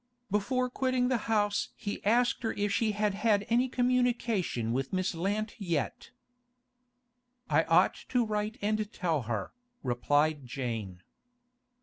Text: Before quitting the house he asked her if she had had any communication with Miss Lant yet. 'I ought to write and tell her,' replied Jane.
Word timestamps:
Before 0.31 0.67
quitting 0.67 1.09
the 1.09 1.17
house 1.29 1.69
he 1.75 2.03
asked 2.03 2.41
her 2.41 2.53
if 2.53 2.71
she 2.71 2.93
had 2.93 3.13
had 3.13 3.45
any 3.49 3.69
communication 3.69 4.73
with 4.73 4.91
Miss 4.91 5.13
Lant 5.13 5.53
yet. 5.61 6.09
'I 7.51 7.65
ought 7.65 7.95
to 8.09 8.25
write 8.25 8.57
and 8.63 8.91
tell 8.91 9.21
her,' 9.29 9.53
replied 9.83 10.47
Jane. 10.47 11.03